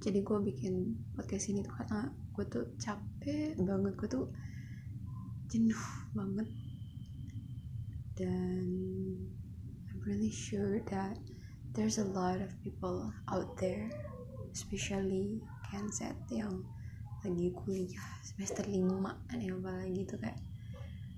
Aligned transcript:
jadi 0.00 0.18
gue 0.22 0.38
bikin 0.42 0.74
podcast 1.14 1.50
ini 1.50 1.62
tuh 1.62 1.74
karena 1.74 2.10
gue 2.34 2.44
tuh 2.50 2.64
capek 2.80 3.54
banget 3.62 3.92
gue 3.94 4.08
tuh 4.10 4.26
jenuh 5.50 5.84
banget. 6.16 6.48
Dan 8.14 8.66
I'm 9.90 9.98
really 10.06 10.30
sure 10.30 10.78
that 10.90 11.18
there's 11.74 11.98
a 11.98 12.06
lot 12.06 12.38
of 12.38 12.54
people 12.62 13.10
out 13.30 13.58
there 13.58 13.90
especially 14.54 15.42
Kenset 15.66 16.14
yang 16.30 16.62
lagi 17.26 17.50
kuliah 17.50 18.06
semester 18.22 18.62
5 18.62 18.78
nih 19.34 19.50
apalagi 19.50 20.06
tuh 20.06 20.20
kayak 20.22 20.38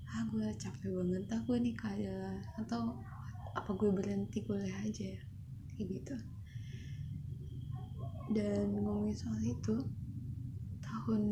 ah 0.09 0.25
gue 0.33 0.47
capek 0.57 0.89
banget 0.89 1.29
ah 1.29 1.41
gue 1.45 1.57
nikah 1.61 1.93
aja 1.93 2.41
atau 2.57 2.97
apa 3.53 3.69
gue 3.77 3.89
berhenti 3.93 4.41
kuliah 4.41 4.81
aja? 4.81 5.13
Ya 5.13 5.21
kayak 5.77 5.87
gitu 5.93 6.15
dan 8.27 8.75
ngomongin 8.75 9.15
soal 9.15 9.39
itu 9.39 9.75
tahun 10.83 11.23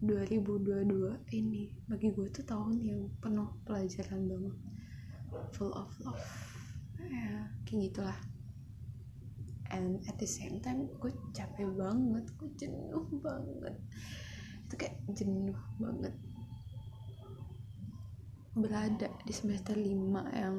2022 0.00 1.20
ini 1.36 1.68
bagi 1.84 2.08
gue 2.08 2.28
tuh 2.32 2.44
tahun 2.48 2.80
yang 2.80 3.12
penuh 3.20 3.52
pelajaran 3.68 4.24
banget. 4.24 4.56
Full 5.52 5.72
of 5.76 5.92
love. 6.00 6.24
Ya 6.96 7.52
kayak 7.68 7.92
gitulah. 7.92 8.18
And 9.68 10.00
at 10.08 10.16
the 10.16 10.24
same 10.24 10.64
time 10.64 10.88
gue 10.96 11.12
capek 11.36 11.68
banget 11.76 12.24
gue 12.40 12.50
jenuh 12.56 13.04
banget. 13.20 13.76
Itu 14.64 14.74
kayak 14.80 14.96
jenuh 15.12 15.60
banget. 15.76 16.16
Berada 18.56 19.12
di 19.28 19.32
semester 19.36 19.76
5 19.76 19.84
yang 20.32 20.56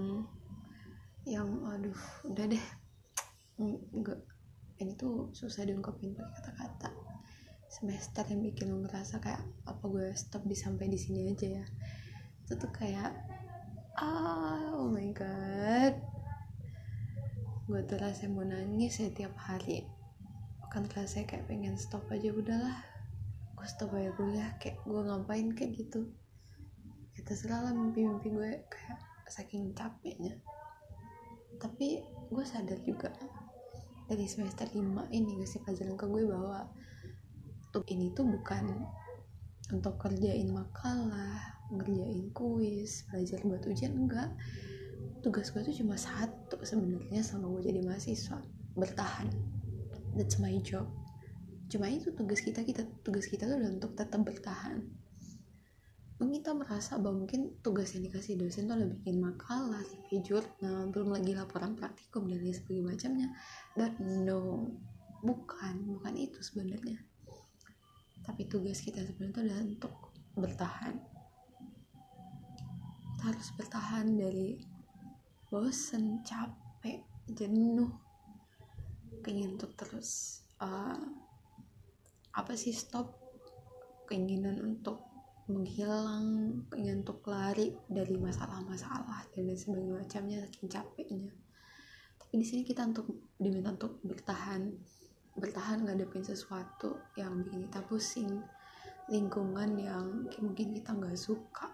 yang 1.26 1.50
aduh 1.66 1.98
udah 2.30 2.46
deh. 2.46 2.66
Enggak 3.58 4.22
ini 4.80 4.96
tuh 4.96 5.36
susah 5.36 5.68
diungkapin 5.68 6.16
pakai 6.16 6.32
kata-kata. 6.40 6.90
Semester 7.70 8.26
yang 8.32 8.42
bikin 8.42 8.72
lo 8.72 8.82
ngerasa 8.82 9.20
kayak 9.22 9.44
apa 9.68 9.84
gue 9.86 10.10
stop 10.16 10.48
di 10.48 10.56
sampai 10.56 10.88
di 10.88 10.98
sini 10.98 11.28
aja 11.28 11.48
ya? 11.62 11.66
Itu 12.48 12.56
tuh 12.56 12.72
kayak 12.72 13.12
ah 14.00 14.74
oh 14.80 14.88
my 14.88 15.12
god. 15.12 16.00
Gue 17.68 17.84
tuh 17.86 18.00
rasanya 18.00 18.32
mau 18.32 18.48
nangis 18.48 18.98
setiap 18.98 19.36
hari. 19.36 19.84
Bukan 20.64 20.88
rasanya 20.96 21.28
kayak 21.28 21.46
pengen 21.52 21.76
stop 21.76 22.08
aja 22.10 22.32
udahlah 22.32 22.80
gue 23.60 23.68
stop 23.68 23.92
aja 23.92 24.16
kuliah 24.16 24.56
kayak 24.56 24.80
gue 24.88 25.02
ngapain 25.04 25.52
kayak 25.52 25.76
gitu. 25.76 26.08
Ya 27.12 27.28
terserah 27.28 27.68
lah 27.68 27.76
mimpi-mimpi 27.76 28.32
gue 28.32 28.52
kayak 28.72 29.00
saking 29.28 29.76
capeknya. 29.76 30.40
Tapi 31.60 32.00
gue 32.32 32.46
sadar 32.48 32.80
juga 32.88 33.12
dari 34.10 34.26
semester 34.26 34.66
5 34.66 35.14
ini 35.14 35.38
ngasih 35.38 35.62
pelajaran 35.62 35.94
ke 35.94 36.06
gue 36.10 36.24
bahwa 36.26 36.66
tuh 37.70 37.86
ini 37.94 38.10
tuh 38.18 38.26
bukan 38.26 38.90
untuk 39.70 40.02
kerjain 40.02 40.50
makalah 40.50 41.62
ngerjain 41.70 42.34
kuis 42.34 43.06
belajar 43.14 43.38
buat 43.46 43.62
ujian 43.70 43.94
enggak. 43.94 44.34
Tugas 45.22 45.54
gue 45.54 45.62
tuh 45.62 45.76
cuma 45.86 45.94
satu 45.94 46.58
sebenarnya 46.66 47.22
sama 47.22 47.54
gue 47.54 47.70
jadi 47.70 47.86
mahasiswa 47.86 48.42
bertahan. 48.74 49.30
That's 50.18 50.42
my 50.42 50.58
job. 50.66 50.90
Cuma 51.70 51.86
itu 51.86 52.10
tugas 52.18 52.42
kita 52.42 52.66
kita 52.66 52.90
tugas 53.06 53.30
kita 53.30 53.46
tuh 53.46 53.62
untuk 53.62 53.94
tetap 53.94 54.26
bertahan 54.26 54.82
mungkin 56.20 56.44
kita 56.44 56.52
merasa 56.52 57.00
bahwa 57.00 57.24
mungkin 57.24 57.64
tugas 57.64 57.96
yang 57.96 58.04
dikasih 58.12 58.36
dosen 58.36 58.68
tuh 58.68 58.76
lebih 58.76 59.00
bikin 59.00 59.24
makalah, 59.24 59.80
CV 59.88 60.20
jurnal, 60.20 60.92
belum 60.92 61.16
lagi 61.16 61.32
laporan 61.32 61.80
praktikum 61.80 62.28
dan 62.28 62.44
lain 62.44 62.52
sebagainya 62.52 62.86
macamnya. 62.92 63.28
But 63.80 63.96
no, 64.04 64.68
bukan, 65.24 65.76
bukan 65.96 66.14
itu 66.20 66.44
sebenarnya. 66.44 67.00
Tapi 68.28 68.52
tugas 68.52 68.84
kita 68.84 69.00
sebenarnya 69.08 69.48
adalah 69.48 69.64
untuk 69.64 69.94
bertahan. 70.36 70.96
Kita 73.16 73.24
harus 73.24 73.50
bertahan 73.56 74.08
dari 74.20 74.60
bosen, 75.48 76.20
capek, 76.28 77.00
jenuh, 77.32 77.96
keinginan 79.24 79.56
untuk 79.56 79.72
terus 79.80 80.44
uh, 80.60 81.00
apa 82.36 82.54
sih 82.56 82.76
stop 82.76 83.18
keinginan 84.08 84.62
untuk 84.62 85.09
menghilang 85.50 86.26
pengen 86.70 87.02
untuk 87.02 87.26
lari 87.26 87.74
dari 87.90 88.16
masalah-masalah 88.16 89.34
dan 89.34 89.50
lain 89.50 89.58
sebagainya 89.58 89.94
macamnya 89.98 90.38
saking 90.46 90.70
capeknya. 90.70 91.34
Tapi 92.22 92.34
di 92.38 92.46
sini 92.46 92.62
kita 92.62 92.86
untuk 92.86 93.10
diminta 93.42 93.74
untuk 93.74 93.98
bertahan 94.06 94.70
bertahan 95.34 95.88
ngadepin 95.88 96.22
sesuatu 96.22 97.00
yang 97.18 97.42
bikin 97.42 97.66
kita 97.66 97.82
pusing 97.90 98.32
lingkungan 99.10 99.80
yang 99.80 100.06
mungkin 100.38 100.76
kita 100.76 100.94
nggak 100.94 101.18
suka 101.18 101.74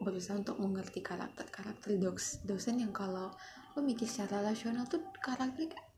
berusaha 0.00 0.36
untuk 0.40 0.60
mengerti 0.60 1.00
karakter-karakter 1.00 1.96
dos 2.00 2.40
dosen 2.44 2.80
yang 2.80 2.92
kalau 2.92 3.32
lo 3.76 3.80
mikir 3.80 4.08
secara 4.08 4.52
rasional 4.52 4.88
tuh 4.88 5.00
karakternya 5.20 5.76
kayak 5.76 5.88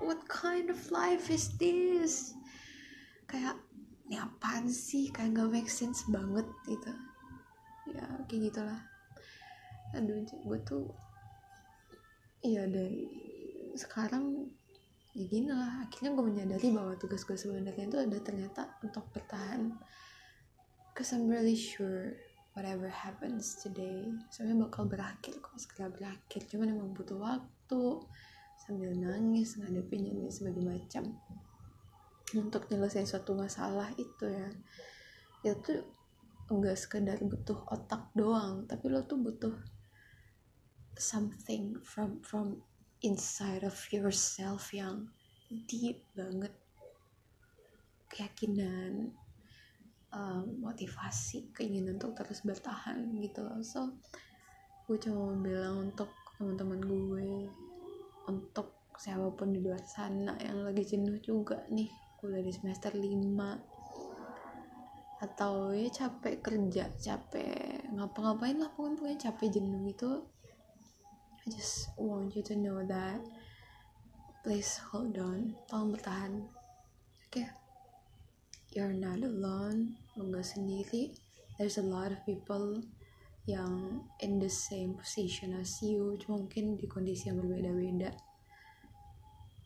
what 0.00 0.20
kind 0.28 0.72
of 0.72 0.78
life 0.88 1.28
is 1.28 1.52
this? 1.60 2.32
Kayak 3.28 3.60
ini 4.18 4.26
apaan 4.26 4.66
sih? 4.66 5.14
Kayak 5.14 5.38
gak 5.38 5.50
make 5.54 5.70
sense 5.70 6.02
banget 6.10 6.42
gitu. 6.66 6.90
Ya 7.94 8.02
kayak 8.26 8.50
gitulah. 8.50 8.80
Aduh 9.94 10.26
gue 10.26 10.58
tuh 10.66 10.90
ya 12.42 12.66
dari 12.66 13.06
sekarang 13.78 14.50
ya 15.14 15.22
gini 15.22 15.54
lah. 15.54 15.86
Akhirnya 15.86 16.18
gue 16.18 16.24
menyadari 16.26 16.74
bahwa 16.74 16.98
tugas 16.98 17.22
gue 17.22 17.38
sebenarnya 17.38 17.86
itu 17.86 17.98
ada 18.02 18.18
ternyata 18.18 18.74
untuk 18.82 19.06
bertahan. 19.14 19.70
Cause 20.98 21.14
I'm 21.14 21.30
really 21.30 21.54
sure 21.54 22.18
whatever 22.58 22.90
happens 22.90 23.54
today 23.62 24.02
sebenarnya 24.34 24.66
bakal 24.66 24.90
berakhir 24.90 25.38
kok 25.38 25.54
segera 25.62 25.94
berakhir. 25.94 26.42
Cuman 26.50 26.74
emang 26.74 26.90
butuh 26.90 27.22
waktu 27.22 28.02
sambil 28.66 28.90
nangis 28.98 29.54
ngadepinnya 29.62 30.10
dan 30.10 30.34
sebagai 30.34 30.66
macam 30.66 31.14
untuk 32.36 32.68
nyelesain 32.68 33.08
suatu 33.08 33.32
masalah 33.32 33.88
itu 33.96 34.28
ya. 34.28 34.48
Itu 35.46 35.86
enggak 36.48 36.76
sekedar 36.80 37.20
butuh 37.20 37.60
otak 37.68 38.08
doang 38.16 38.64
tapi 38.64 38.88
lo 38.88 39.04
tuh 39.04 39.20
butuh 39.20 39.52
something 40.96 41.76
from 41.84 42.24
from 42.24 42.64
inside 43.04 43.62
of 43.62 43.76
yourself 43.94 44.72
yang 44.74 45.08
deep 45.68 46.04
banget. 46.12 46.52
Keyakinan 48.08 49.12
um, 50.12 50.44
motivasi 50.64 51.52
keinginan 51.52 52.00
untuk 52.00 52.16
terus 52.16 52.42
bertahan 52.44 53.08
gitu 53.20 53.44
loh. 53.44 53.60
So 53.62 53.96
gue 54.88 54.96
cuma 54.96 55.32
mau 55.32 55.36
bilang 55.36 55.92
untuk 55.92 56.08
teman-teman 56.40 56.80
gue 56.80 57.28
untuk 58.24 58.78
siapa 58.96 59.30
pun 59.36 59.52
di 59.52 59.60
luar 59.60 59.84
sana 59.84 60.34
yang 60.40 60.64
lagi 60.64 60.82
jenuh 60.82 61.20
juga 61.20 61.60
nih 61.68 62.07
kuliah 62.18 62.42
di 62.42 62.50
semester 62.50 62.90
5 62.90 63.14
atau 65.18 65.74
ya 65.74 65.90
capek 65.90 66.42
kerja 66.42 66.90
capek 66.94 67.90
ngapa-ngapain 67.94 68.58
lah 68.58 68.70
pokoknya, 68.74 68.94
pokoknya 68.98 69.18
capek 69.30 69.48
jenuh 69.54 69.80
gitu. 69.90 70.26
I 71.42 71.46
just 71.50 71.90
want 71.96 72.34
you 72.34 72.42
to 72.44 72.54
know 72.58 72.82
that. 72.86 73.22
Please 74.42 74.78
hold 74.90 75.18
on. 75.18 75.54
Tolong 75.70 75.94
bertahan. 75.96 76.32
Oke 77.26 77.30
okay? 77.30 77.46
you're 78.74 78.94
not 78.94 79.22
alone. 79.24 79.96
Lo 80.14 80.28
gak 80.30 80.46
sendiri. 80.46 81.14
There's 81.56 81.80
a 81.80 81.86
lot 81.86 82.14
of 82.14 82.22
people 82.22 82.84
yang 83.48 84.04
in 84.20 84.38
the 84.38 84.52
same 84.52 84.94
position 84.94 85.56
as 85.56 85.80
you. 85.80 86.20
Cuma 86.20 86.46
mungkin 86.46 86.76
di 86.76 86.86
kondisi 86.86 87.32
yang 87.32 87.40
berbeda-beda 87.40 88.12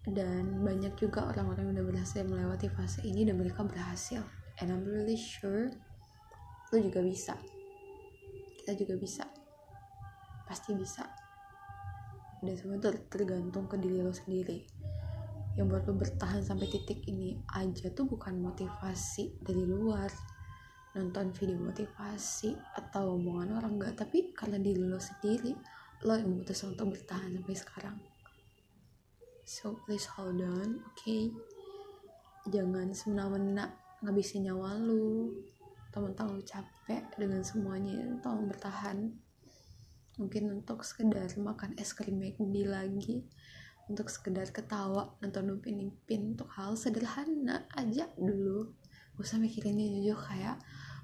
dan 0.03 0.67
banyak 0.67 0.99
juga 0.99 1.31
orang-orang 1.31 1.71
yang 1.71 1.75
udah 1.79 1.87
berhasil 1.95 2.27
melewati 2.27 2.67
fase 2.75 3.07
ini 3.07 3.23
dan 3.23 3.39
mereka 3.39 3.63
berhasil. 3.63 4.27
And 4.59 4.75
I'm 4.75 4.83
really 4.83 5.15
sure 5.15 5.71
lo 6.75 6.77
juga 6.83 6.99
bisa. 7.07 7.39
Kita 8.59 8.75
juga 8.75 8.99
bisa. 8.99 9.23
Pasti 10.43 10.75
bisa. 10.75 11.07
Dan 12.43 12.59
semua 12.59 12.83
itu 12.83 12.91
tergantung 13.07 13.71
ke 13.71 13.79
diri 13.79 14.03
lo 14.03 14.11
sendiri. 14.11 14.67
Yang 15.55 15.67
buat 15.71 15.85
lo 15.87 15.95
bertahan 15.95 16.43
sampai 16.43 16.67
titik 16.67 17.07
ini 17.07 17.39
aja 17.55 17.87
tuh 17.95 18.11
bukan 18.11 18.43
motivasi 18.43 19.39
dari 19.39 19.63
luar. 19.63 20.11
Nonton 20.99 21.31
video 21.31 21.63
motivasi 21.63 22.59
atau 22.75 23.17
omongan 23.17 23.63
orang 23.63 23.81
enggak 23.81 24.03
tapi 24.03 24.35
karena 24.37 24.61
diri 24.61 24.83
lo 24.83 25.01
sendiri 25.01 25.57
lo 26.05 26.19
yang 26.19 26.37
memutuskan 26.37 26.77
untuk 26.77 26.99
bertahan 26.99 27.33
sampai 27.33 27.57
sekarang 27.57 27.97
so 29.45 29.79
please 29.85 30.07
hold 30.07 30.41
on 30.41 30.81
oke 30.83 30.97
okay? 30.99 31.31
jangan 32.51 32.91
semena-mena 32.91 33.71
ngabisin 34.03 34.51
nyawa 34.51 34.75
lu. 34.83 35.31
Teman-teman 35.95 36.43
lu 36.43 36.43
capek 36.43 37.07
dengan 37.15 37.47
semuanya. 37.47 38.19
Tolong 38.19 38.51
bertahan. 38.51 39.15
Mungkin 40.19 40.61
untuk 40.61 40.83
sekedar 40.83 41.31
makan 41.39 41.79
es 41.79 41.95
krim 41.95 42.19
McD 42.19 42.67
lagi. 42.67 43.23
Untuk 43.87 44.11
sekedar 44.11 44.51
ketawa 44.51 45.15
nonton 45.23 45.55
Upin 45.55 45.79
Ipin. 45.87 46.35
Untuk 46.35 46.51
hal 46.59 46.75
sederhana 46.75 47.71
aja 47.79 48.11
dulu. 48.19 48.75
Gak 49.15 49.23
usah 49.23 49.39
mikirinnya 49.39 49.87
jujur 50.01 50.19
kayak 50.19 50.59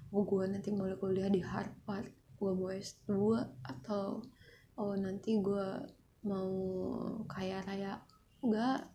oh 0.08 0.24
gue 0.24 0.48
nanti 0.48 0.72
mau 0.72 0.88
kuliah 0.96 1.28
di 1.28 1.44
Harvard 1.44 2.08
gue 2.40 2.52
mau 2.56 2.72
S2 2.72 3.12
atau 3.60 4.24
oh 4.80 4.94
nanti 4.96 5.36
gue 5.36 5.68
mau 6.24 6.48
kaya 7.28 7.60
raya 7.68 8.00
enggak. 8.44 8.88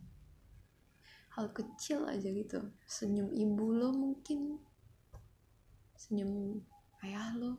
Hal 1.34 1.46
kecil 1.50 2.06
aja 2.06 2.28
gitu. 2.30 2.60
Senyum 2.86 3.34
ibu 3.34 3.66
lo 3.74 3.90
mungkin. 3.90 4.62
Senyum 5.98 6.62
ayah 7.02 7.34
lo. 7.34 7.58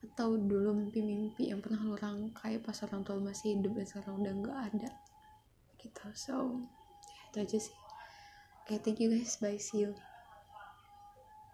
Atau 0.00 0.36
dulu 0.36 0.76
mimpi-mimpi 0.76 1.48
yang 1.52 1.64
pernah 1.64 1.80
lo 1.80 1.96
rangkai 1.96 2.60
pas 2.60 2.76
orang 2.84 3.04
tua 3.04 3.20
masih 3.20 3.56
hidup 3.56 3.72
dan 3.76 3.86
sekarang 3.88 4.14
udah 4.20 4.32
nggak 4.36 4.58
ada. 4.74 4.90
Gitu. 5.80 6.04
So 6.12 6.60
ya, 7.08 7.20
itu 7.32 7.36
aja 7.40 7.58
sih. 7.70 7.76
Oke 8.64 8.76
okay, 8.76 8.78
thank 8.84 8.98
you 9.00 9.08
guys. 9.08 9.40
Bye 9.40 9.56
see 9.56 9.88
you 9.88 10.09